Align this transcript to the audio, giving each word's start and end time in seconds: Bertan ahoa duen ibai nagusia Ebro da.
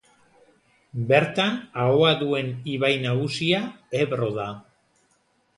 Bertan 1.11 1.59
ahoa 1.83 2.09
duen 2.23 2.49
ibai 2.77 2.91
nagusia 3.05 3.63
Ebro 4.05 4.31
da. 4.39 4.49